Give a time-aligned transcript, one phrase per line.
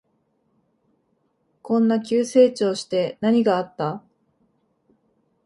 [1.61, 4.01] こんな急成長して何があった？